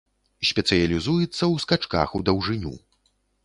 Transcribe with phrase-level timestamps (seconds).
[0.49, 2.73] Спецыялізуецца ў скачках ў даўжыню.